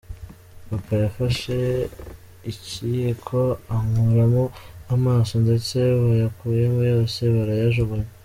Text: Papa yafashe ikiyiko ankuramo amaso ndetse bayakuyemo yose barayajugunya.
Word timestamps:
Papa 0.69 0.93
yafashe 1.03 1.55
ikiyiko 2.51 3.39
ankuramo 3.75 4.43
amaso 4.95 5.33
ndetse 5.45 5.77
bayakuyemo 6.03 6.81
yose 6.91 7.19
barayajugunya. 7.35 8.09